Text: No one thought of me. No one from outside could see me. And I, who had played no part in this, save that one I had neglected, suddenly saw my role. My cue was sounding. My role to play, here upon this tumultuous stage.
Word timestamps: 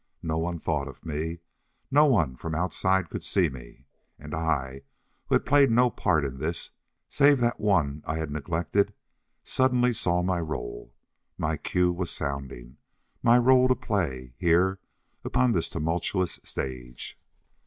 No 0.23 0.39
one 0.39 0.57
thought 0.57 0.87
of 0.87 1.05
me. 1.05 1.41
No 1.91 2.05
one 2.07 2.35
from 2.35 2.55
outside 2.55 3.11
could 3.11 3.23
see 3.23 3.49
me. 3.49 3.85
And 4.17 4.33
I, 4.33 4.81
who 5.27 5.35
had 5.35 5.45
played 5.45 5.69
no 5.69 5.91
part 5.91 6.25
in 6.25 6.39
this, 6.39 6.71
save 7.07 7.39
that 7.41 7.59
one 7.59 8.01
I 8.07 8.15
had 8.17 8.31
neglected, 8.31 8.95
suddenly 9.43 9.93
saw 9.93 10.23
my 10.23 10.39
role. 10.39 10.91
My 11.37 11.55
cue 11.55 11.91
was 11.93 12.09
sounding. 12.09 12.77
My 13.21 13.37
role 13.37 13.67
to 13.67 13.75
play, 13.75 14.33
here 14.37 14.79
upon 15.23 15.51
this 15.51 15.69
tumultuous 15.69 16.39
stage. 16.43 17.19